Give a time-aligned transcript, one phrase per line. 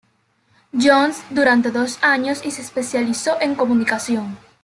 [0.75, 4.35] John's durante dos años y se especializó en comunicación.